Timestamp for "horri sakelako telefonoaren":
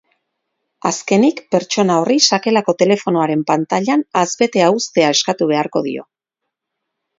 2.05-3.45